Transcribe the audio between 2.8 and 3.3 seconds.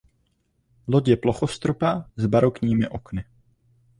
okny.